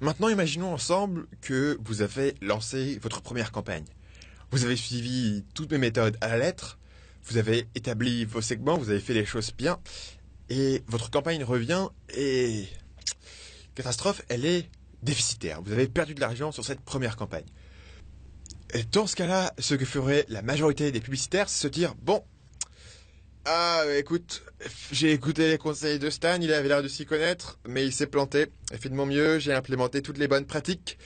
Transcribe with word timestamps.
Maintenant, 0.00 0.28
imaginons 0.28 0.72
ensemble 0.72 1.26
que 1.40 1.76
vous 1.82 2.02
avez 2.02 2.34
lancé 2.40 3.00
votre 3.02 3.20
première 3.20 3.50
campagne. 3.50 3.84
Vous 4.52 4.64
avez 4.64 4.76
suivi 4.76 5.44
toutes 5.54 5.72
mes 5.72 5.78
méthodes 5.78 6.16
à 6.20 6.28
la 6.28 6.38
lettre, 6.38 6.78
vous 7.24 7.36
avez 7.36 7.66
établi 7.74 8.24
vos 8.24 8.40
segments, 8.40 8.78
vous 8.78 8.90
avez 8.90 9.00
fait 9.00 9.12
les 9.12 9.24
choses 9.24 9.52
bien, 9.52 9.80
et 10.48 10.82
votre 10.86 11.10
campagne 11.10 11.42
revient 11.42 11.88
et... 12.14 12.66
Catastrophe, 13.74 14.22
elle 14.28 14.44
est 14.44 14.70
déficitaire. 15.02 15.62
Vous 15.62 15.72
avez 15.72 15.86
perdu 15.86 16.14
de 16.14 16.20
l'argent 16.20 16.50
sur 16.50 16.64
cette 16.64 16.80
première 16.80 17.16
campagne. 17.16 17.46
Et 18.74 18.82
dans 18.84 19.06
ce 19.06 19.14
cas-là, 19.14 19.52
ce 19.58 19.74
que 19.74 19.84
ferait 19.84 20.24
la 20.28 20.42
majorité 20.42 20.90
des 20.90 21.00
publicitaires, 21.00 21.48
c'est 21.48 21.62
se 21.62 21.68
dire, 21.68 21.94
bon, 22.02 22.24
ah, 23.44 23.84
écoute, 23.96 24.42
j'ai 24.92 25.12
écouté 25.12 25.48
les 25.48 25.58
conseils 25.58 25.98
de 25.98 26.10
Stan, 26.10 26.38
il 26.40 26.52
avait 26.52 26.68
l'air 26.68 26.82
de 26.82 26.88
s'y 26.88 27.06
connaître, 27.06 27.58
mais 27.66 27.86
il 27.86 27.92
s'est 27.92 28.06
planté. 28.06 28.46
J'ai 28.70 28.78
fait 28.78 28.88
de 28.88 28.94
mon 28.94 29.06
mieux, 29.06 29.38
j'ai 29.38 29.52
implémenté 29.52 30.02
toutes 30.02 30.18
les 30.18 30.28
bonnes 30.28 30.46
pratiques. 30.46 30.98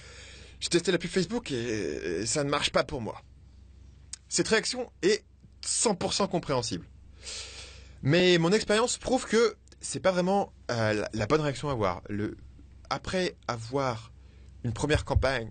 J'ai 0.60 0.68
testé 0.68 0.92
la 0.92 0.98
pub 0.98 1.10
Facebook 1.10 1.50
et 1.50 2.24
ça 2.26 2.45
ne 2.45 2.50
marche 2.50 2.70
pas 2.70 2.84
pour 2.84 3.00
moi. 3.00 3.20
Cette 4.28 4.48
réaction 4.48 4.90
est 5.02 5.24
100% 5.66 6.28
compréhensible. 6.28 6.87
Mais 8.02 8.38
mon 8.38 8.51
expérience 8.51 8.98
prouve 8.98 9.26
que 9.26 9.56
c'est 9.80 10.01
pas 10.01 10.12
vraiment 10.12 10.52
euh, 10.70 11.04
la, 11.12 11.26
bonne 11.26 11.40
réaction 11.40 11.68
à 11.68 11.73
avoir. 11.73 12.02
Après 12.90 13.37
avoir 13.48 14.12
une 14.64 14.73
première 14.73 15.04
campagne 15.04 15.51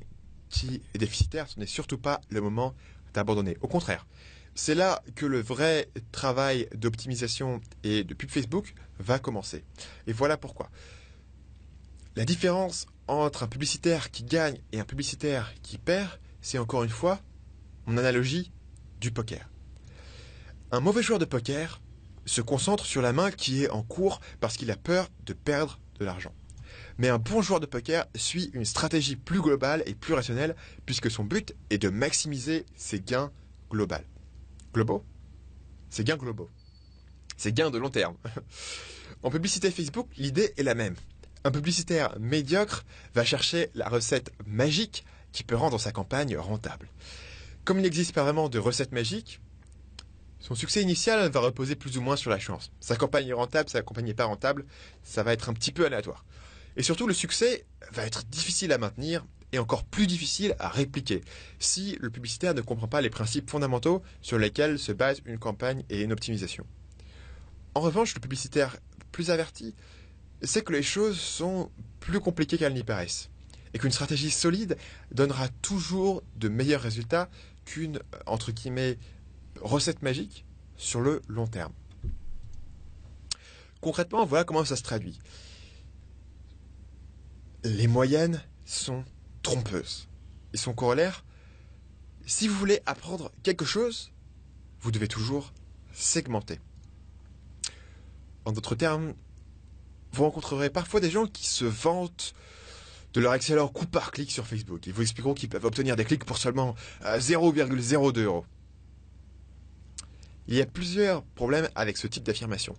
qui 0.49 0.81
est 0.93 0.97
déficitaire, 0.97 1.47
ce 1.47 1.59
n'est 1.59 1.65
surtout 1.65 1.97
pas 1.97 2.21
le 2.29 2.41
moment 2.41 2.73
d'abandonner. 3.13 3.57
Au 3.61 3.67
contraire, 3.67 4.05
c'est 4.55 4.75
là 4.75 5.01
que 5.15 5.25
le 5.25 5.41
vrai 5.41 5.89
travail 6.11 6.67
d'optimisation 6.75 7.61
et 7.83 8.03
de 8.03 8.13
pub 8.13 8.29
Facebook 8.29 8.73
va 8.99 9.19
commencer. 9.19 9.63
Et 10.07 10.13
voilà 10.13 10.37
pourquoi. 10.37 10.69
La 12.15 12.25
différence 12.25 12.87
entre 13.07 13.43
un 13.43 13.47
publicitaire 13.47 14.11
qui 14.11 14.23
gagne 14.23 14.59
et 14.71 14.79
un 14.79 14.85
publicitaire 14.85 15.53
qui 15.63 15.77
perd, 15.77 16.09
c'est 16.41 16.57
encore 16.57 16.83
une 16.83 16.89
fois 16.89 17.19
mon 17.85 17.97
analogie 17.97 18.51
du 18.99 19.11
poker. 19.11 19.49
Un 20.71 20.79
mauvais 20.79 21.01
joueur 21.01 21.19
de 21.19 21.25
poker 21.25 21.81
se 22.25 22.41
concentre 22.41 22.85
sur 22.85 23.01
la 23.01 23.13
main 23.13 23.31
qui 23.31 23.63
est 23.63 23.69
en 23.69 23.83
cours 23.83 24.19
parce 24.39 24.57
qu'il 24.57 24.71
a 24.71 24.77
peur 24.77 25.09
de 25.25 25.33
perdre 25.33 25.79
de 25.99 26.05
l'argent. 26.05 26.33
Mais 26.97 27.09
un 27.09 27.17
bon 27.17 27.41
joueur 27.41 27.59
de 27.59 27.65
poker 27.65 28.05
suit 28.15 28.51
une 28.53 28.65
stratégie 28.65 29.15
plus 29.15 29.41
globale 29.41 29.83
et 29.85 29.95
plus 29.95 30.13
rationnelle 30.13 30.55
puisque 30.85 31.09
son 31.09 31.23
but 31.23 31.55
est 31.69 31.77
de 31.77 31.89
maximiser 31.89 32.65
ses 32.75 32.99
gains 32.99 33.31
globaux. 33.69 33.95
Globaux 34.73 35.03
Ses 35.89 36.03
gains 36.03 36.17
globaux. 36.17 36.49
Ses 37.37 37.53
gains 37.53 37.71
de 37.71 37.77
long 37.77 37.89
terme. 37.89 38.15
en 39.23 39.29
publicité 39.29 39.71
Facebook, 39.71 40.07
l'idée 40.17 40.53
est 40.57 40.63
la 40.63 40.75
même. 40.75 40.95
Un 41.43 41.51
publicitaire 41.51 42.15
médiocre 42.19 42.85
va 43.13 43.25
chercher 43.25 43.69
la 43.73 43.89
recette 43.89 44.31
magique 44.45 45.03
qui 45.31 45.43
peut 45.43 45.55
rendre 45.55 45.79
sa 45.79 45.91
campagne 45.91 46.37
rentable. 46.37 46.87
Comme 47.65 47.79
il 47.79 47.83
n'existe 47.83 48.13
pas 48.13 48.23
vraiment 48.23 48.49
de 48.49 48.59
recette 48.59 48.91
magique, 48.91 49.41
son 50.39 50.55
succès 50.55 50.81
initial 50.81 51.29
va 51.29 51.39
reposer 51.39 51.75
plus 51.75 51.97
ou 51.97 52.01
moins 52.01 52.15
sur 52.15 52.31
la 52.31 52.39
chance. 52.39 52.71
Sa 52.79 52.95
campagne 52.95 53.27
est 53.27 53.33
rentable, 53.33 53.69
sa 53.69 53.81
campagne 53.81 54.05
n'est 54.05 54.13
pas 54.13 54.25
rentable, 54.25 54.65
ça 55.03 55.23
va 55.23 55.33
être 55.33 55.49
un 55.49 55.53
petit 55.53 55.71
peu 55.71 55.85
aléatoire. 55.85 56.25
Et 56.77 56.83
surtout, 56.83 57.07
le 57.07 57.13
succès 57.13 57.65
va 57.91 58.05
être 58.05 58.23
difficile 58.25 58.71
à 58.71 58.77
maintenir 58.77 59.25
et 59.51 59.59
encore 59.59 59.83
plus 59.83 60.07
difficile 60.07 60.55
à 60.59 60.69
répliquer 60.69 61.21
si 61.59 61.97
le 61.99 62.09
publicitaire 62.09 62.53
ne 62.53 62.61
comprend 62.61 62.87
pas 62.87 63.01
les 63.01 63.09
principes 63.09 63.49
fondamentaux 63.49 64.01
sur 64.21 64.37
lesquels 64.37 64.79
se 64.79 64.91
base 64.91 65.21
une 65.25 65.39
campagne 65.39 65.83
et 65.89 66.01
une 66.01 66.13
optimisation. 66.13 66.65
En 67.75 67.81
revanche, 67.81 68.15
le 68.15 68.21
publicitaire 68.21 68.77
plus 69.11 69.29
averti 69.29 69.75
sait 70.41 70.61
que 70.61 70.73
les 70.73 70.83
choses 70.83 71.19
sont 71.19 71.71
plus 71.99 72.19
compliquées 72.19 72.57
qu'elles 72.57 72.73
n'y 72.73 72.83
paraissent 72.83 73.29
et 73.73 73.79
qu'une 73.79 73.91
stratégie 73.91 74.31
solide 74.31 74.77
donnera 75.11 75.47
toujours 75.61 76.23
de 76.35 76.49
meilleurs 76.49 76.81
résultats 76.81 77.29
qu'une, 77.65 77.99
entre 78.25 78.51
guillemets, 78.51 78.97
recette 79.61 80.01
magique 80.01 80.45
sur 80.77 80.99
le 80.99 81.21
long 81.27 81.47
terme. 81.47 81.73
Concrètement, 83.79 84.25
voilà 84.25 84.43
comment 84.43 84.65
ça 84.65 84.75
se 84.75 84.83
traduit. 84.83 85.19
Les 87.63 87.87
moyennes 87.87 88.41
sont 88.65 89.03
trompeuses. 89.41 90.07
Et 90.53 90.57
son 90.57 90.73
corollaire, 90.73 91.23
si 92.25 92.47
vous 92.47 92.55
voulez 92.55 92.81
apprendre 92.85 93.31
quelque 93.43 93.65
chose, 93.65 94.11
vous 94.81 94.91
devez 94.91 95.07
toujours 95.07 95.53
segmenter. 95.93 96.59
En 98.45 98.51
d'autres 98.51 98.75
termes, 98.75 99.13
vous 100.13 100.23
rencontrerez 100.23 100.69
parfois 100.69 100.99
des 100.99 101.09
gens 101.09 101.27
qui 101.27 101.45
se 101.45 101.65
vantent 101.65 102.33
de 103.13 103.21
leur 103.21 103.33
excellent 103.33 103.67
coût 103.67 103.85
par 103.85 104.11
clic 104.11 104.31
sur 104.31 104.47
Facebook. 104.47 104.85
Ils 104.87 104.93
vous 104.93 105.01
expliqueront 105.01 105.33
qu'ils 105.33 105.49
peuvent 105.49 105.65
obtenir 105.65 105.95
des 105.95 106.05
clics 106.05 106.25
pour 106.25 106.37
seulement 106.37 106.75
0,02 107.03 108.19
euh, 108.19 108.25
euros. 108.25 108.45
Il 110.47 110.55
y 110.55 110.61
a 110.61 110.65
plusieurs 110.65 111.23
problèmes 111.23 111.69
avec 111.75 111.97
ce 111.97 112.07
type 112.07 112.23
d'affirmation. 112.23 112.75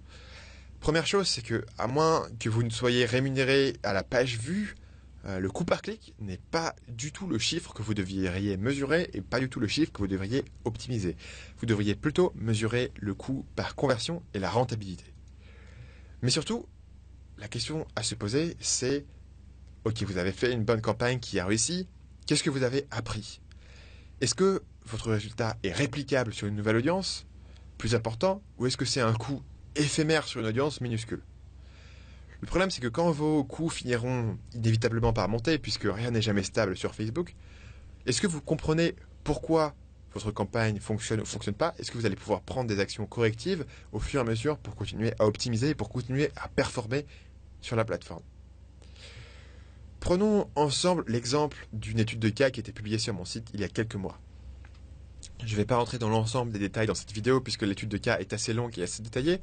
Première 0.81 1.07
chose, 1.07 1.29
c'est 1.29 1.43
que, 1.43 1.65
à 1.79 1.87
moins 1.87 2.27
que 2.41 2.49
vous 2.49 2.63
ne 2.63 2.71
soyez 2.71 3.05
rémunéré 3.05 3.77
à 3.83 3.93
la 3.93 4.03
page 4.03 4.39
vue, 4.39 4.75
euh, 5.25 5.39
le 5.39 5.51
coût 5.51 5.65
par 5.65 5.83
clic 5.83 6.15
n'est 6.19 6.41
pas 6.51 6.75
du 6.89 7.13
tout 7.13 7.27
le 7.27 7.39
chiffre 7.39 7.73
que 7.73 7.83
vous 7.83 7.95
devriez 7.95 8.57
mesurer 8.57 9.09
et 9.13 9.21
pas 9.21 9.39
du 9.39 9.49
tout 9.49 9.61
le 9.61 9.69
chiffre 9.69 9.93
que 9.93 9.99
vous 9.99 10.09
devriez 10.09 10.45
optimiser. 10.65 11.17
Vous 11.59 11.67
devriez 11.67 11.95
plutôt 11.95 12.33
mesurer 12.35 12.91
le 12.97 13.15
coût 13.15 13.47
par 13.55 13.77
conversion 13.77 14.23
et 14.35 14.41
la 14.41 14.51
rentabilité. 14.51 15.05
Mais 16.23 16.31
surtout, 16.31 16.67
la 17.39 17.49
question 17.49 17.87
à 17.97 18.03
se 18.03 18.15
poser, 18.15 18.57
c'est, 18.61 19.05
ok, 19.85 20.03
vous 20.03 20.19
avez 20.19 20.33
fait 20.33 20.53
une 20.53 20.65
bonne 20.65 20.81
campagne 20.81 21.21
qui 21.21 21.39
a 21.39 21.47
réussi, 21.47 21.89
qu'est-ce 22.27 22.43
que 22.43 22.51
vous 22.51 22.63
avez 22.63 22.87
appris? 22.91 23.41
Est-ce 24.21 24.35
que 24.35 24.63
votre 24.87 25.11
résultat 25.11 25.57
est 25.63 25.73
réplicable 25.73 26.33
sur 26.33 26.47
une 26.47 26.57
nouvelle 26.57 26.77
audience 26.77 27.27
plus 27.79 27.95
important 27.95 28.43
ou 28.59 28.67
est-ce 28.67 28.77
que 28.77 28.85
c'est 28.85 29.01
un 29.01 29.15
coût 29.15 29.43
éphémère 29.77 30.27
sur 30.27 30.41
une 30.41 30.47
audience 30.47 30.81
minuscule? 30.81 31.23
Le 32.43 32.47
problème, 32.49 32.73
c'est 32.73 32.81
que 32.81 32.89
quand 32.89 33.11
vos 33.13 33.45
coûts 33.45 33.69
finiront 33.69 34.37
inévitablement 34.53 35.13
par 35.13 35.29
monter, 35.29 35.59
puisque 35.59 35.85
rien 35.85 36.11
n'est 36.11 36.21
jamais 36.21 36.43
stable 36.43 36.77
sur 36.77 36.95
Facebook, 36.95 37.37
est-ce 38.05 38.21
que 38.21 38.27
vous 38.27 38.41
comprenez 38.41 38.97
pourquoi 39.23 39.75
votre 40.13 40.33
campagne 40.33 40.81
fonctionne 40.81 41.21
ou 41.21 41.25
fonctionne 41.25 41.55
pas? 41.55 41.73
Est-ce 41.79 41.93
que 41.93 41.99
vous 41.99 42.05
allez 42.05 42.17
pouvoir 42.17 42.43
prendre 42.43 42.69
des 42.69 42.81
actions 42.81 43.07
correctives 43.07 43.65
au 43.93 44.01
fur 44.01 44.19
et 44.19 44.23
à 44.23 44.27
mesure 44.27 44.59
pour 44.59 44.75
continuer 44.75 45.15
à 45.21 45.27
optimiser 45.27 45.71
et 45.71 45.75
pour 45.77 45.89
continuer 45.89 46.31
à 46.35 46.49
performer 46.49 47.07
sur 47.61 47.77
la 47.77 47.85
plateforme? 47.85 48.25
Prenons 50.01 50.51
ensemble 50.57 51.05
l'exemple 51.07 51.69
d'une 51.73 52.01
étude 52.01 52.19
de 52.19 52.29
cas 52.29 52.51
qui 52.51 52.59
a 52.59 52.63
été 52.63 52.73
publiée 52.73 52.99
sur 52.99 53.15
mon 53.15 53.25
site 53.25 53.51
il 53.55 53.61
y 53.61 53.65
a 53.65 53.69
quelques 53.69 53.95
mois. 53.95 54.19
Je 55.45 55.53
ne 55.53 55.57
vais 55.57 55.65
pas 55.65 55.77
rentrer 55.77 55.99
dans 55.99 56.09
l'ensemble 56.09 56.51
des 56.51 56.59
détails 56.59 56.89
dans 56.89 56.97
cette 56.97 57.13
vidéo 57.13 57.41
puisque 57.41 57.63
l'étude 57.63 57.89
de 57.89 57.99
cas 57.99 58.19
est 58.19 58.33
assez 58.33 58.53
longue 58.53 58.77
et 58.81 58.83
assez 58.83 59.01
détaillée. 59.01 59.41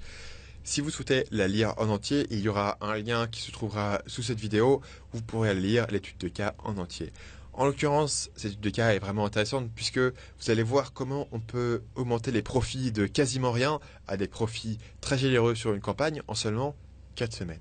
Si 0.63 0.81
vous 0.81 0.91
souhaitez 0.91 1.25
la 1.31 1.47
lire 1.47 1.73
en 1.77 1.89
entier, 1.89 2.27
il 2.29 2.41
y 2.41 2.49
aura 2.49 2.77
un 2.81 2.95
lien 2.97 3.27
qui 3.27 3.41
se 3.41 3.51
trouvera 3.51 4.01
sous 4.05 4.21
cette 4.21 4.39
vidéo 4.39 4.81
où 5.13 5.17
vous 5.17 5.23
pourrez 5.23 5.55
lire 5.55 5.87
l'étude 5.89 6.17
de 6.17 6.27
cas 6.27 6.53
en 6.59 6.77
entier. 6.77 7.11
En 7.53 7.65
l'occurrence, 7.65 8.29
cette 8.35 8.51
étude 8.51 8.61
de 8.61 8.69
cas 8.69 8.93
est 8.93 8.99
vraiment 8.99 9.25
intéressante 9.25 9.69
puisque 9.73 9.99
vous 9.99 10.49
allez 10.49 10.63
voir 10.63 10.93
comment 10.93 11.27
on 11.31 11.39
peut 11.39 11.81
augmenter 11.95 12.31
les 12.31 12.43
profits 12.43 12.91
de 12.91 13.07
quasiment 13.07 13.51
rien 13.51 13.79
à 14.07 14.15
des 14.15 14.27
profits 14.27 14.77
très 15.01 15.17
généreux 15.17 15.55
sur 15.55 15.73
une 15.73 15.81
campagne 15.81 16.21
en 16.27 16.35
seulement 16.35 16.75
4 17.15 17.33
semaines. 17.33 17.59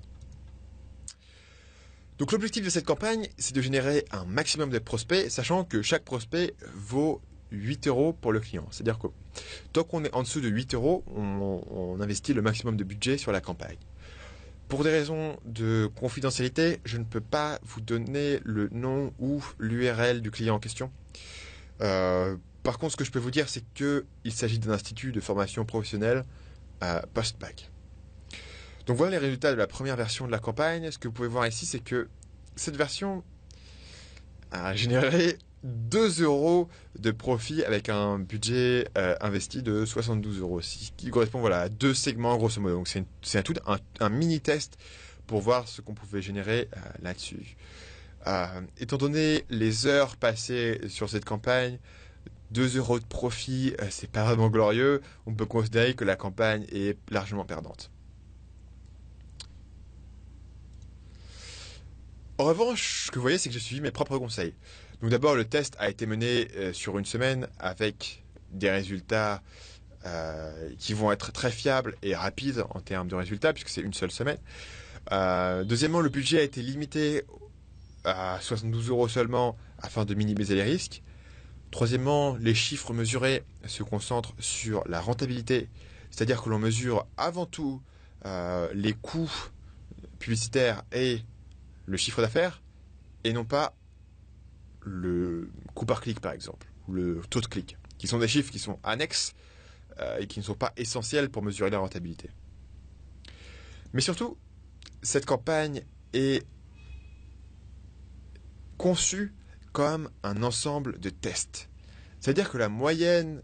Donc 2.19 2.31
l'objectif 2.33 2.63
de 2.65 2.69
cette 2.69 2.85
campagne, 2.85 3.27
c'est 3.37 3.55
de 3.55 3.61
générer 3.61 4.05
un 4.11 4.25
maximum 4.25 4.69
de 4.69 4.79
prospects, 4.79 5.31
sachant 5.31 5.63
que 5.63 5.81
chaque 5.81 6.03
prospect 6.03 6.53
vaut 6.75 7.21
8 7.51 7.87
euros 7.87 8.13
pour 8.13 8.31
le 8.31 8.39
client. 8.39 8.67
C'est-à-dire 8.71 8.99
que 8.99 9.07
tant 9.73 9.83
qu'on 9.83 10.03
est 10.03 10.13
en 10.13 10.23
dessous 10.23 10.41
de 10.41 10.47
8 10.47 10.73
euros, 10.75 11.03
on, 11.15 11.97
investit 11.99 12.33
le 12.33 12.41
maximum 12.41 12.77
de 12.77 12.83
budget 12.83 13.17
sur 13.17 13.31
la 13.31 13.41
campagne. 13.41 13.77
Pour 14.67 14.83
des 14.83 14.91
raisons 14.91 15.37
de 15.45 15.89
confidentialité, 15.95 16.79
je 16.85 16.97
ne 16.97 17.03
peux 17.03 17.21
pas 17.21 17.59
vous 17.63 17.81
donner 17.81 18.39
le 18.45 18.69
nom 18.71 19.11
ou 19.19 19.43
l'URL 19.57 20.21
du 20.21 20.31
client 20.31 20.55
en 20.55 20.59
question. 20.59 20.91
Euh, 21.81 22.37
par 22.63 22.77
contre, 22.77 22.93
ce 22.93 22.97
que 22.97 23.03
je 23.03 23.11
peux 23.11 23.19
vous 23.19 23.31
dire, 23.31 23.49
c'est 23.49 23.63
qu'il 23.73 24.31
s'agit 24.31 24.59
d'un 24.59 24.71
institut 24.71 25.11
de 25.11 25.19
formation 25.19 25.65
professionnelle 25.65 26.23
euh, 26.83 27.01
post-bac. 27.13 27.71
Donc 28.85 28.97
voilà 28.97 29.11
les 29.11 29.17
résultats 29.17 29.51
de 29.51 29.57
la 29.57 29.67
première 29.67 29.95
version 29.95 30.25
de 30.27 30.31
la 30.31 30.39
campagne. 30.39 30.89
Ce 30.91 30.97
que 30.97 31.07
vous 31.07 31.13
pouvez 31.13 31.27
voir 31.27 31.47
ici, 31.47 31.65
c'est 31.65 31.79
que 31.79 32.07
cette 32.55 32.75
version 32.75 33.23
a 34.51 34.75
généré 34.75 35.37
2 35.63 36.23
euros 36.23 36.69
de 36.97 37.11
profit 37.11 37.63
avec 37.63 37.89
un 37.89 38.19
budget 38.19 38.87
euh, 38.97 39.15
investi 39.21 39.61
de 39.61 39.85
72 39.85 40.39
euros, 40.39 40.61
ce 40.61 40.91
qui 40.95 41.09
correspond 41.09 41.39
voilà, 41.39 41.61
à 41.61 41.69
deux 41.69 41.93
segments 41.93 42.37
grosso 42.37 42.61
modo. 42.61 42.75
Donc 42.75 42.87
c'est 43.21 43.49
un 43.67 43.77
un, 43.99 44.09
mini 44.09 44.39
test 44.39 44.77
pour 45.27 45.41
voir 45.41 45.67
ce 45.67 45.81
qu'on 45.81 45.93
pouvait 45.93 46.21
générer 46.21 46.69
euh, 46.75 46.79
là-dessus. 47.01 47.57
Euh, 48.27 48.61
étant 48.79 48.97
donné 48.97 49.45
les 49.49 49.85
heures 49.85 50.15
passées 50.17 50.81
sur 50.87 51.09
cette 51.09 51.25
campagne, 51.25 51.77
2 52.51 52.77
euros 52.77 52.99
de 52.99 53.05
profit, 53.05 53.73
c'est 53.89 54.09
pas 54.09 54.23
vraiment 54.23 54.49
glorieux. 54.49 55.01
On 55.25 55.33
peut 55.33 55.45
considérer 55.45 55.93
que 55.93 56.03
la 56.03 56.15
campagne 56.15 56.65
est 56.71 56.97
largement 57.11 57.45
perdante. 57.45 57.91
En 62.39 62.45
revanche, 62.45 63.05
ce 63.05 63.11
que 63.11 63.15
vous 63.15 63.23
voyez, 63.23 63.37
c'est 63.37 63.49
que 63.49 63.53
j'ai 63.53 63.59
suivi 63.59 63.81
mes 63.81 63.91
propres 63.91 64.17
conseils. 64.17 64.53
Donc 65.01 65.11
d'abord, 65.11 65.35
le 65.35 65.45
test 65.45 65.75
a 65.79 65.89
été 65.89 66.05
mené 66.05 66.47
euh, 66.57 66.73
sur 66.73 66.97
une 66.97 67.05
semaine 67.05 67.47
avec 67.57 68.23
des 68.51 68.69
résultats 68.69 69.41
euh, 70.05 70.71
qui 70.77 70.93
vont 70.93 71.11
être 71.11 71.31
très 71.31 71.51
fiables 71.51 71.95
et 72.01 72.15
rapides 72.15 72.65
en 72.71 72.81
termes 72.81 73.07
de 73.07 73.15
résultats, 73.15 73.53
puisque 73.53 73.69
c'est 73.69 73.81
une 73.81 73.93
seule 73.93 74.11
semaine. 74.11 74.39
Euh, 75.11 75.63
deuxièmement, 75.63 76.01
le 76.01 76.09
budget 76.09 76.39
a 76.39 76.43
été 76.43 76.61
limité 76.61 77.23
à 78.03 78.39
72 78.41 78.89
euros 78.89 79.07
seulement 79.07 79.57
afin 79.81 80.03
de 80.03 80.13
minimiser 80.15 80.55
les 80.55 80.63
risques. 80.63 81.01
Troisièmement, 81.71 82.35
les 82.35 82.55
chiffres 82.55 82.93
mesurés 82.93 83.43
se 83.65 83.83
concentrent 83.83 84.33
sur 84.39 84.83
la 84.87 84.99
rentabilité, 84.99 85.69
c'est-à-dire 86.11 86.41
que 86.41 86.49
l'on 86.49 86.59
mesure 86.59 87.05
avant 87.17 87.45
tout 87.45 87.81
les 88.73 88.93
coûts 88.93 89.31
publicitaires 90.17 90.83
et 90.91 91.21
le 91.85 91.97
chiffre 91.97 92.21
d'affaires, 92.21 92.61
et 93.23 93.33
non 93.33 93.45
pas 93.45 93.75
le 94.89 95.51
coût 95.75 95.85
par 95.85 96.01
clic 96.01 96.19
par 96.19 96.33
exemple, 96.33 96.67
le 96.89 97.21
taux 97.29 97.41
de 97.41 97.45
clic, 97.45 97.77
qui 97.97 98.07
sont 98.07 98.17
des 98.17 98.27
chiffres 98.27 98.51
qui 98.51 98.59
sont 98.59 98.79
annexes 98.83 99.33
euh, 99.99 100.17
et 100.19 100.27
qui 100.27 100.39
ne 100.39 100.43
sont 100.43 100.55
pas 100.55 100.73
essentiels 100.77 101.29
pour 101.29 101.43
mesurer 101.43 101.69
la 101.69 101.77
rentabilité. 101.77 102.29
Mais 103.93 104.01
surtout, 104.01 104.37
cette 105.03 105.25
campagne 105.25 105.83
est 106.13 106.45
conçue 108.77 109.33
comme 109.71 110.09
un 110.23 110.41
ensemble 110.41 110.99
de 110.99 111.09
tests. 111.09 111.69
C'est-à-dire 112.19 112.49
que 112.49 112.57
la 112.57 112.69
moyenne 112.69 113.43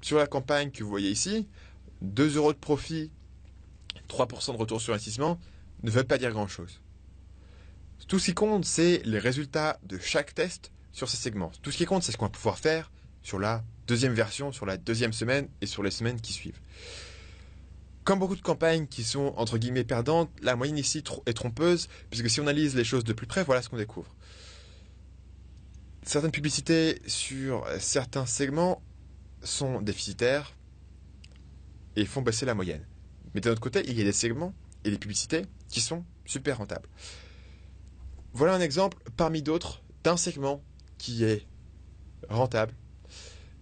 sur 0.00 0.16
la 0.16 0.26
campagne 0.26 0.70
que 0.70 0.82
vous 0.82 0.88
voyez 0.88 1.10
ici, 1.10 1.46
2 2.00 2.36
euros 2.36 2.54
de 2.54 2.58
profit, 2.58 3.12
3% 4.08 4.52
de 4.52 4.56
retour 4.56 4.80
sur 4.80 4.94
investissement, 4.94 5.38
ne 5.82 5.90
veut 5.90 6.04
pas 6.04 6.16
dire 6.16 6.32
grand-chose. 6.32 6.80
Tout 8.08 8.18
ce 8.18 8.26
qui 8.26 8.34
compte, 8.34 8.64
c'est 8.64 9.02
les 9.04 9.18
résultats 9.18 9.78
de 9.84 9.98
chaque 9.98 10.34
test 10.34 10.72
sur 10.92 11.08
ces 11.08 11.16
segments. 11.16 11.52
Tout 11.62 11.70
ce 11.70 11.76
qui 11.76 11.84
compte, 11.84 12.02
c'est 12.02 12.12
ce 12.12 12.16
qu'on 12.16 12.26
va 12.26 12.30
pouvoir 12.30 12.58
faire 12.58 12.90
sur 13.22 13.38
la 13.38 13.62
deuxième 13.86 14.14
version, 14.14 14.52
sur 14.52 14.66
la 14.66 14.76
deuxième 14.76 15.12
semaine 15.12 15.48
et 15.60 15.66
sur 15.66 15.82
les 15.82 15.90
semaines 15.90 16.20
qui 16.20 16.32
suivent. 16.32 16.60
Comme 18.04 18.18
beaucoup 18.18 18.36
de 18.36 18.40
campagnes 18.40 18.86
qui 18.86 19.04
sont 19.04 19.34
entre 19.36 19.58
guillemets 19.58 19.84
perdantes, 19.84 20.30
la 20.42 20.56
moyenne 20.56 20.78
ici 20.78 21.04
est 21.26 21.32
trompeuse, 21.32 21.88
puisque 22.08 22.30
si 22.30 22.40
on 22.40 22.44
analyse 22.44 22.74
les 22.74 22.84
choses 22.84 23.04
de 23.04 23.12
plus 23.12 23.26
près, 23.26 23.44
voilà 23.44 23.62
ce 23.62 23.68
qu'on 23.68 23.76
découvre. 23.76 24.14
Certaines 26.02 26.30
publicités 26.30 27.00
sur 27.06 27.66
certains 27.78 28.26
segments 28.26 28.82
sont 29.42 29.82
déficitaires 29.82 30.56
et 31.94 32.06
font 32.06 32.22
baisser 32.22 32.46
la 32.46 32.54
moyenne. 32.54 32.86
Mais 33.34 33.40
d'un 33.40 33.52
autre 33.52 33.60
côté, 33.60 33.82
il 33.86 33.96
y 33.96 34.00
a 34.00 34.04
des 34.04 34.12
segments 34.12 34.54
et 34.84 34.90
des 34.90 34.98
publicités 34.98 35.44
qui 35.68 35.80
sont 35.80 36.04
super 36.24 36.58
rentables. 36.58 36.88
Voilà 38.32 38.54
un 38.54 38.60
exemple 38.60 38.98
parmi 39.16 39.42
d'autres 39.42 39.82
d'un 40.04 40.16
segment 40.16 40.62
qui 40.98 41.24
est 41.24 41.46
rentable 42.28 42.74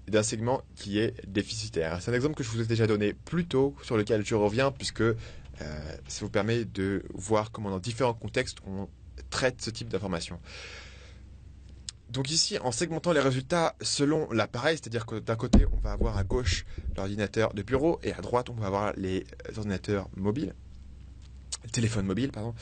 et 0.07 0.11
d'un 0.11 0.23
segment 0.23 0.63
qui 0.77 0.99
est 0.99 1.15
déficitaire. 1.27 2.01
C'est 2.01 2.11
un 2.11 2.15
exemple 2.15 2.35
que 2.35 2.45
je 2.45 2.51
vous 2.51 2.61
ai 2.61 2.67
déjà 2.67 2.87
donné 2.87 3.13
plus 3.13 3.47
tôt, 3.47 3.75
sur 3.83 3.97
lequel 3.97 4.25
je 4.25 4.35
reviens, 4.35 4.71
puisque 4.71 5.01
euh, 5.01 5.15
ça 5.61 6.21
vous 6.21 6.31
permet 6.31 6.65
de 6.65 7.03
voir 7.15 7.51
comment 7.51 7.71
dans 7.71 7.79
différents 7.79 8.15
contextes 8.15 8.59
on 8.67 8.89
traite 9.31 9.61
ce 9.63 9.71
type 9.71 9.89
d'informations. 9.89 10.41
Donc 12.11 12.31
ici, 12.31 12.59
en 12.59 12.73
segmentant 12.73 13.13
les 13.13 13.21
résultats 13.21 13.75
selon 13.83 14.31
l'appareil, 14.33 14.79
c'est-à-dire 14.79 15.05
que 15.05 15.19
d'un 15.19 15.37
côté, 15.37 15.67
on 15.71 15.77
va 15.77 15.93
avoir 15.93 16.17
à 16.17 16.25
gauche 16.25 16.65
l'ordinateur 16.97 17.53
de 17.53 17.63
bureau 17.63 18.01
et 18.03 18.13
à 18.13 18.21
droite, 18.23 18.49
on 18.49 18.55
va 18.55 18.67
avoir 18.67 18.95
les 18.97 19.27
ordinateurs 19.57 20.09
mobiles, 20.17 20.55
téléphones 21.71 22.07
mobiles, 22.07 22.33
pardon. 22.33 22.55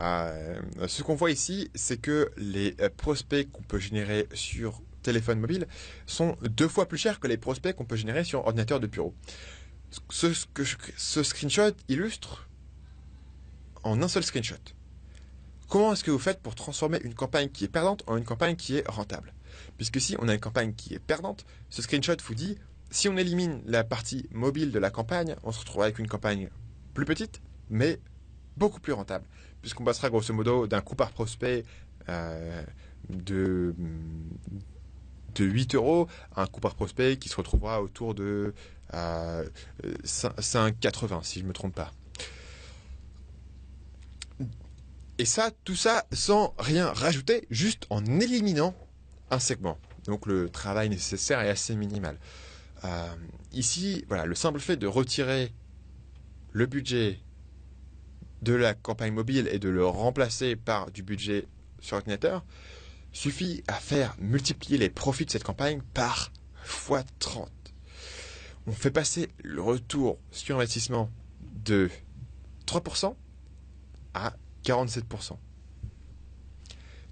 Euh, 0.00 0.60
ce 0.86 1.02
qu'on 1.02 1.14
voit 1.14 1.30
ici, 1.30 1.70
c'est 1.74 2.00
que 2.00 2.30
les 2.36 2.72
prospects 2.96 3.50
qu'on 3.50 3.62
peut 3.62 3.78
générer 3.78 4.28
sur 4.32 4.82
téléphone 5.02 5.40
mobile 5.40 5.66
sont 6.06 6.36
deux 6.42 6.68
fois 6.68 6.86
plus 6.86 6.98
chers 6.98 7.20
que 7.20 7.26
les 7.26 7.36
prospects 7.36 7.74
qu'on 7.74 7.84
peut 7.84 7.96
générer 7.96 8.24
sur 8.24 8.40
ordinateur 8.40 8.80
de 8.80 8.86
bureau. 8.86 9.14
Ce, 10.10 10.26
que, 10.52 10.62
ce 10.96 11.22
screenshot 11.22 11.72
illustre 11.88 12.48
en 13.84 14.02
un 14.02 14.08
seul 14.08 14.22
screenshot. 14.22 14.56
Comment 15.68 15.92
est-ce 15.92 16.04
que 16.04 16.10
vous 16.10 16.18
faites 16.18 16.40
pour 16.40 16.54
transformer 16.54 17.00
une 17.02 17.14
campagne 17.14 17.48
qui 17.48 17.64
est 17.64 17.68
perdante 17.68 18.02
en 18.06 18.16
une 18.16 18.24
campagne 18.24 18.56
qui 18.56 18.76
est 18.76 18.88
rentable? 18.88 19.32
Puisque 19.76 20.00
si 20.00 20.16
on 20.18 20.28
a 20.28 20.34
une 20.34 20.40
campagne 20.40 20.74
qui 20.74 20.94
est 20.94 20.98
perdante, 20.98 21.46
ce 21.70 21.82
screenshot 21.82 22.16
vous 22.24 22.34
dit 22.34 22.58
si 22.90 23.08
on 23.08 23.16
élimine 23.16 23.62
la 23.66 23.84
partie 23.84 24.26
mobile 24.30 24.72
de 24.72 24.78
la 24.78 24.90
campagne, 24.90 25.36
on 25.42 25.52
se 25.52 25.60
retrouvera 25.60 25.84
avec 25.86 25.98
une 25.98 26.08
campagne 26.08 26.48
plus 26.94 27.04
petite, 27.04 27.40
mais 27.70 28.00
beaucoup 28.58 28.80
plus 28.80 28.92
rentable. 28.92 29.24
Puisqu'on 29.62 29.84
passera 29.84 30.10
grosso 30.10 30.34
modo 30.34 30.66
d'un 30.66 30.80
coût 30.80 30.96
par 30.96 31.12
prospect 31.12 31.64
euh, 32.08 32.62
de 33.08 33.74
de 35.34 35.44
8 35.44 35.74
euros, 35.74 36.08
un 36.36 36.46
coût 36.46 36.60
par 36.60 36.74
prospect 36.74 37.16
qui 37.16 37.28
se 37.28 37.36
retrouvera 37.36 37.82
autour 37.82 38.14
de 38.14 38.54
5,80 38.92 41.12
euh, 41.12 41.18
si 41.22 41.38
je 41.38 41.44
ne 41.44 41.48
me 41.48 41.52
trompe 41.52 41.74
pas. 41.74 41.92
Et 45.18 45.24
ça, 45.24 45.50
tout 45.64 45.74
ça 45.74 46.06
sans 46.12 46.54
rien 46.58 46.92
rajouter, 46.92 47.46
juste 47.50 47.86
en 47.90 48.04
éliminant 48.06 48.74
un 49.30 49.38
segment. 49.38 49.78
Donc 50.06 50.26
le 50.26 50.48
travail 50.48 50.88
nécessaire 50.88 51.40
est 51.40 51.50
assez 51.50 51.76
minimal. 51.76 52.18
Euh, 52.84 53.14
ici, 53.52 54.04
voilà, 54.08 54.26
le 54.26 54.34
simple 54.34 54.60
fait 54.60 54.76
de 54.76 54.86
retirer 54.86 55.52
le 56.52 56.66
budget 56.66 57.18
de 58.42 58.54
la 58.54 58.74
campagne 58.74 59.12
mobile 59.12 59.48
et 59.52 59.58
de 59.58 59.68
le 59.68 59.86
remplacer 59.86 60.56
par 60.56 60.90
du 60.90 61.02
budget 61.02 61.46
sur 61.80 61.96
ordinateur, 61.96 62.44
suffit 63.12 63.62
à 63.66 63.74
faire 63.74 64.14
multiplier 64.18 64.78
les 64.78 64.90
profits 64.90 65.24
de 65.24 65.30
cette 65.30 65.44
campagne 65.44 65.80
par 65.94 66.30
x30. 66.64 67.48
On 68.66 68.72
fait 68.72 68.90
passer 68.90 69.28
le 69.42 69.62
retour 69.62 70.18
sur 70.30 70.56
investissement 70.56 71.10
de 71.64 71.90
3% 72.66 73.14
à 74.14 74.34
47%. 74.64 75.36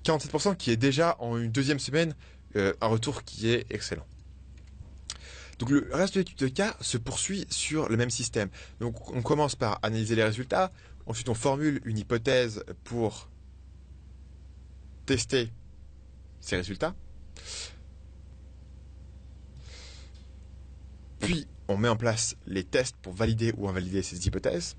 47% 0.04 0.56
qui 0.56 0.70
est 0.70 0.76
déjà 0.76 1.16
en 1.18 1.38
une 1.38 1.50
deuxième 1.50 1.78
semaine 1.78 2.14
euh, 2.56 2.72
un 2.80 2.86
retour 2.86 3.24
qui 3.24 3.48
est 3.48 3.66
excellent. 3.70 4.06
Donc 5.58 5.70
le 5.70 5.88
reste 5.92 6.14
de 6.14 6.20
l'étude 6.20 6.38
de 6.38 6.48
cas 6.48 6.76
se 6.80 6.98
poursuit 6.98 7.46
sur 7.50 7.88
le 7.88 7.96
même 7.96 8.10
système. 8.10 8.50
Donc 8.80 9.10
on 9.10 9.22
commence 9.22 9.56
par 9.56 9.78
analyser 9.82 10.14
les 10.14 10.24
résultats, 10.24 10.70
ensuite 11.06 11.28
on 11.28 11.34
formule 11.34 11.80
une 11.84 11.98
hypothèse 11.98 12.64
pour 12.84 13.30
tester 15.06 15.50
ces 16.40 16.56
résultats. 16.56 16.94
Puis, 21.20 21.46
on 21.68 21.76
met 21.76 21.88
en 21.88 21.96
place 21.96 22.36
les 22.46 22.64
tests 22.64 22.96
pour 23.02 23.12
valider 23.12 23.52
ou 23.56 23.68
invalider 23.68 24.02
ces 24.02 24.26
hypothèses. 24.26 24.76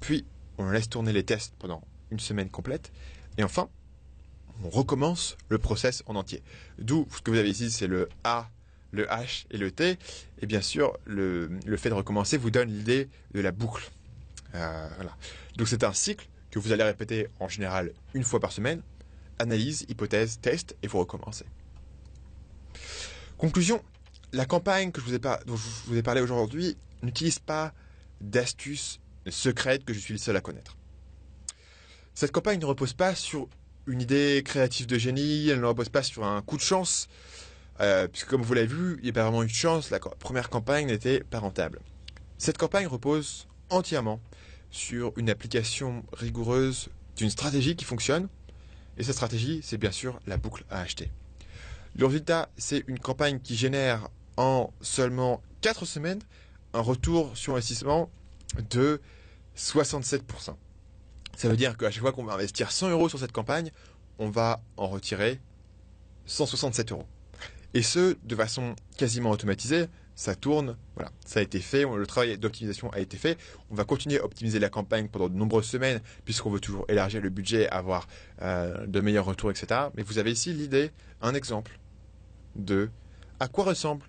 Puis, 0.00 0.24
on 0.58 0.70
laisse 0.70 0.88
tourner 0.88 1.12
les 1.12 1.24
tests 1.24 1.54
pendant 1.58 1.82
une 2.10 2.20
semaine 2.20 2.48
complète. 2.48 2.92
Et 3.38 3.44
enfin, 3.44 3.68
on 4.64 4.70
recommence 4.70 5.36
le 5.48 5.58
process 5.58 6.02
en 6.06 6.16
entier. 6.16 6.42
D'où 6.78 7.06
ce 7.14 7.20
que 7.20 7.30
vous 7.30 7.38
avez 7.38 7.50
ici, 7.50 7.70
c'est 7.70 7.86
le 7.86 8.08
A, 8.22 8.48
le 8.92 9.06
H 9.06 9.46
et 9.50 9.58
le 9.58 9.70
T. 9.70 9.98
Et 10.40 10.46
bien 10.46 10.60
sûr, 10.60 10.96
le, 11.04 11.48
fait 11.76 11.90
de 11.90 11.94
recommencer 11.94 12.38
vous 12.38 12.50
donne 12.50 12.68
l'idée 12.68 13.08
de 13.32 13.40
la 13.40 13.52
boucle. 13.52 13.90
Euh, 14.54 14.88
Donc 15.56 15.68
c'est 15.68 15.84
un 15.84 15.92
cycle 15.92 16.28
que 16.50 16.58
vous 16.58 16.72
allez 16.72 16.84
répéter 16.84 17.28
en 17.40 17.48
général 17.48 17.92
une 18.14 18.22
fois 18.24 18.40
par 18.40 18.52
semaine 18.52 18.82
analyse, 19.38 19.84
hypothèse, 19.88 20.38
test, 20.40 20.76
et 20.82 20.86
vous 20.86 20.98
recommencez. 20.98 21.46
Conclusion, 23.36 23.82
la 24.32 24.46
campagne 24.46 24.92
que 24.92 25.00
je 25.00 25.06
vous 25.06 25.14
ai 25.14 25.18
dont 25.18 25.56
je 25.56 25.68
vous 25.86 25.96
ai 25.96 26.02
parlé 26.02 26.20
aujourd'hui 26.20 26.76
n'utilise 27.02 27.38
pas 27.38 27.72
d'astuces 28.20 29.00
secrètes 29.28 29.84
que 29.84 29.92
je 29.92 29.98
suis 29.98 30.14
le 30.14 30.18
seul 30.18 30.36
à 30.36 30.40
connaître. 30.40 30.76
Cette 32.14 32.32
campagne 32.32 32.60
ne 32.60 32.66
repose 32.66 32.92
pas 32.92 33.14
sur 33.14 33.48
une 33.86 34.00
idée 34.00 34.42
créative 34.44 34.86
de 34.86 34.98
génie, 34.98 35.48
elle 35.48 35.60
ne 35.60 35.66
repose 35.66 35.88
pas 35.88 36.02
sur 36.02 36.24
un 36.24 36.40
coup 36.42 36.56
de 36.56 36.62
chance, 36.62 37.08
euh, 37.80 38.06
puisque 38.06 38.28
comme 38.28 38.42
vous 38.42 38.54
l'avez 38.54 38.68
vu, 38.68 38.96
il 38.98 39.04
n'y 39.04 39.10
a 39.10 39.12
pas 39.12 39.24
vraiment 39.24 39.42
eu 39.42 39.48
de 39.48 39.52
chance, 39.52 39.90
la 39.90 39.98
première 39.98 40.48
campagne 40.48 40.86
n'était 40.86 41.20
pas 41.20 41.40
rentable. 41.40 41.80
Cette 42.38 42.56
campagne 42.56 42.86
repose 42.86 43.48
entièrement 43.74 44.20
sur 44.70 45.12
une 45.16 45.30
application 45.30 46.04
rigoureuse 46.12 46.88
d'une 47.16 47.30
stratégie 47.30 47.76
qui 47.76 47.84
fonctionne, 47.84 48.28
et 48.96 49.02
cette 49.02 49.14
stratégie, 49.14 49.60
c'est 49.62 49.78
bien 49.78 49.90
sûr 49.90 50.20
la 50.26 50.36
boucle 50.36 50.64
à 50.70 50.80
acheter. 50.80 51.10
Le 51.96 52.06
résultat, 52.06 52.48
c'est 52.56 52.84
une 52.88 52.98
campagne 52.98 53.38
qui 53.40 53.56
génère 53.56 54.08
en 54.36 54.72
seulement 54.80 55.42
4 55.60 55.84
semaines 55.84 56.20
un 56.72 56.80
retour 56.80 57.36
sur 57.36 57.54
investissement 57.54 58.10
de 58.70 59.00
67%. 59.56 60.56
Ça 61.36 61.48
veut 61.48 61.56
dire 61.56 61.76
qu'à 61.76 61.90
chaque 61.90 62.02
fois 62.02 62.12
qu'on 62.12 62.24
va 62.24 62.34
investir 62.34 62.72
100 62.72 62.90
euros 62.90 63.08
sur 63.08 63.18
cette 63.18 63.32
campagne, 63.32 63.70
on 64.18 64.28
va 64.28 64.62
en 64.76 64.88
retirer 64.88 65.40
167 66.26 66.92
euros. 66.92 67.06
Et 67.74 67.82
ce, 67.82 68.16
de 68.24 68.36
façon 68.36 68.74
quasiment 68.96 69.30
automatisée, 69.30 69.86
ça 70.14 70.34
tourne, 70.34 70.76
voilà, 70.94 71.10
ça 71.26 71.40
a 71.40 71.42
été 71.42 71.58
fait, 71.60 71.84
le 71.84 72.06
travail 72.06 72.38
d'optimisation 72.38 72.88
a 72.90 73.00
été 73.00 73.16
fait. 73.16 73.38
On 73.70 73.74
va 73.74 73.84
continuer 73.84 74.18
à 74.18 74.24
optimiser 74.24 74.58
la 74.58 74.68
campagne 74.68 75.08
pendant 75.08 75.28
de 75.28 75.34
nombreuses 75.34 75.66
semaines, 75.66 76.00
puisqu'on 76.24 76.50
veut 76.50 76.60
toujours 76.60 76.84
élargir 76.88 77.20
le 77.20 77.30
budget, 77.30 77.68
avoir 77.68 78.06
euh, 78.42 78.86
de 78.86 79.00
meilleurs 79.00 79.24
retours, 79.24 79.50
etc. 79.50 79.88
Mais 79.96 80.02
vous 80.02 80.18
avez 80.18 80.30
ici 80.30 80.52
l'idée, 80.52 80.90
un 81.20 81.34
exemple 81.34 81.78
de 82.54 82.90
à 83.40 83.48
quoi 83.48 83.64
ressemble 83.64 84.06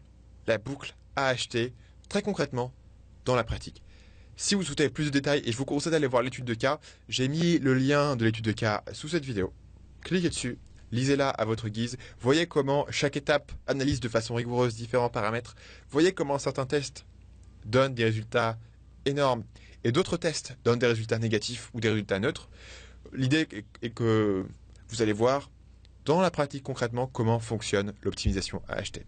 la 0.47 0.57
boucle 0.57 0.95
à 1.15 1.27
acheter 1.27 1.73
très 2.09 2.21
concrètement 2.21 2.71
dans 3.25 3.35
la 3.35 3.43
pratique. 3.43 3.81
Si 4.37 4.53
vous 4.53 4.63
souhaitez 4.63 4.89
plus 4.89 5.05
de 5.05 5.09
détails 5.11 5.41
et 5.45 5.51
je 5.51 5.57
vous 5.57 5.65
conseille 5.65 5.91
d'aller 5.91 6.07
voir 6.07 6.21
l'étude 6.21 6.45
de 6.45 6.53
cas, 6.53 6.79
j'ai 7.07 7.27
mis 7.27 7.57
le 7.57 7.73
lien 7.73 8.15
de 8.15 8.25
l'étude 8.25 8.45
de 8.45 8.51
cas 8.51 8.83
sous 8.91 9.07
cette 9.07 9.25
vidéo. 9.25 9.53
Cliquez 10.01 10.29
dessus, 10.29 10.59
lisez-la 10.91 11.29
à 11.29 11.45
votre 11.45 11.69
guise, 11.69 11.97
voyez 12.19 12.47
comment 12.47 12.85
chaque 12.89 13.17
étape 13.17 13.51
analyse 13.67 13.99
de 13.99 14.09
façon 14.09 14.35
rigoureuse 14.35 14.75
différents 14.75 15.09
paramètres, 15.09 15.55
voyez 15.89 16.13
comment 16.13 16.37
certains 16.37 16.65
tests 16.65 17.05
donnent 17.65 17.95
des 17.95 18.05
résultats 18.05 18.57
énormes 19.05 19.43
et 19.83 19.91
d'autres 19.91 20.17
tests 20.17 20.57
donnent 20.63 20.79
des 20.79 20.87
résultats 20.87 21.19
négatifs 21.19 21.69
ou 21.73 21.79
des 21.79 21.89
résultats 21.89 22.19
neutres. 22.19 22.49
L'idée 23.13 23.47
est 23.81 23.89
que 23.91 24.45
vous 24.89 25.01
allez 25.01 25.13
voir 25.13 25.49
dans 26.05 26.21
la 26.21 26.31
pratique 26.31 26.63
concrètement 26.63 27.07
comment 27.07 27.39
fonctionne 27.39 27.93
l'optimisation 28.01 28.61
acheter. 28.67 29.05